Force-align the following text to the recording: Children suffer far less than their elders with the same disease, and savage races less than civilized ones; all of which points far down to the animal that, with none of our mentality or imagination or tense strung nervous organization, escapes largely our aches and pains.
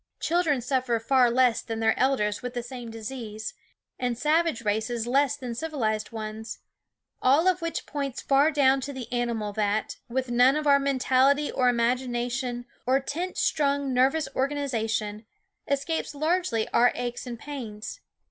Children 0.19 0.61
suffer 0.61 0.97
far 0.99 1.29
less 1.29 1.61
than 1.61 1.79
their 1.79 1.93
elders 1.99 2.41
with 2.41 2.55
the 2.55 2.63
same 2.63 2.89
disease, 2.89 3.53
and 3.99 4.17
savage 4.17 4.65
races 4.65 5.05
less 5.05 5.37
than 5.37 5.53
civilized 5.53 6.11
ones; 6.11 6.57
all 7.21 7.47
of 7.47 7.61
which 7.61 7.85
points 7.85 8.19
far 8.19 8.49
down 8.49 8.81
to 8.81 8.93
the 8.93 9.13
animal 9.13 9.53
that, 9.53 9.97
with 10.09 10.31
none 10.31 10.55
of 10.55 10.65
our 10.65 10.79
mentality 10.79 11.51
or 11.51 11.69
imagination 11.69 12.65
or 12.87 12.99
tense 12.99 13.39
strung 13.41 13.93
nervous 13.93 14.27
organization, 14.35 15.27
escapes 15.67 16.15
largely 16.15 16.67
our 16.69 16.91
aches 16.95 17.27
and 17.27 17.37
pains. 17.37 17.99